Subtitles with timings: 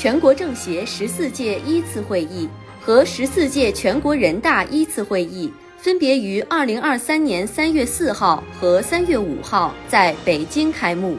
[0.00, 2.48] 全国政协十四届一次会议
[2.80, 11.18] 和十四届全国人大一次会议分别于二零二三年三月四号和三月五号在北京开幕。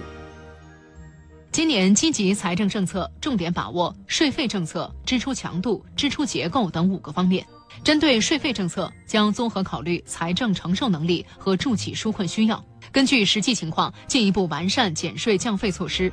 [1.52, 7.45] 今年积极财政政策重点把握税费政策、支出强度、支出结构等五个方面。
[7.84, 16.12] 针对税费政策，将综合考虑财政承受能力和助企纾困需要，根据实际情况进一步完善减税降费措施。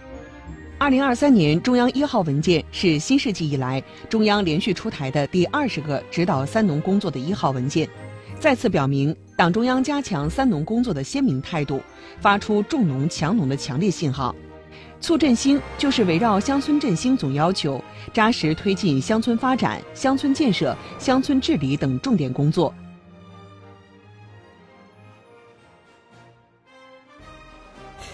[0.78, 7.88] 二零二三年中央一号文件是新世纪以来中央连续出台的第二十个指导“三农”工作的一号文件，
[8.38, 11.82] 再次表明党中央加强“三农”工作的鲜明态度，
[12.20, 14.32] 发出重农强农的强烈信号。
[15.00, 17.82] 促振兴就是围绕乡村振兴总要求，
[18.14, 22.72] 扎实推进乡村发展、乡村建设、乡村治理等重点工作。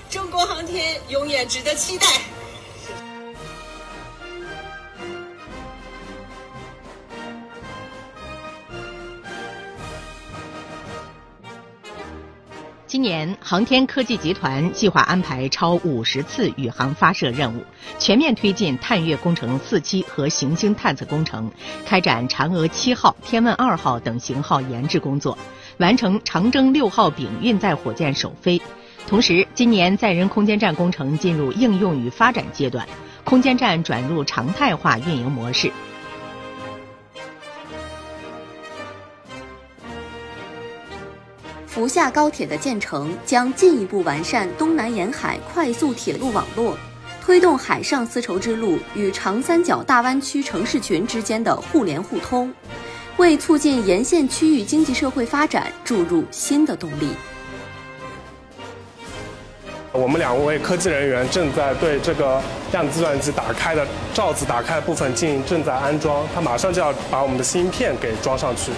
[0.08, 2.06] 中国航天永远值得期待。
[12.86, 17.64] 今年，航天科技集团计划安排超五十次宇航发射任务，
[17.98, 21.50] 全面推进探月工程四期和行星探测工程，
[21.86, 25.36] 开展嫦娥七号、天问二号等型号研制工作，
[25.78, 28.60] 完成长征六号丙运载火箭首飞。
[29.08, 32.86] 同时，今年载人空间站工程进入应用与发展阶段，
[33.24, 35.72] 空间站转入常态化运营模式。
[41.74, 46.78] 福厦高铁的建成将进一步完善东南沿海快速铁路网络，
[47.20, 52.54] 推动海上丝绸之路与长三角大湾区城市群之间的互联互通，
[53.16, 57.08] 为促进沿线区域经济社会发展注入新的动力。
[59.90, 68.70] 我们两位科技人员正在对这个量子计算机打开的罩子打开的部分进行正在安装，它马上就要把我们的芯片给装上去。